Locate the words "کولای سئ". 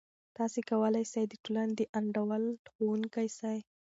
0.69-1.23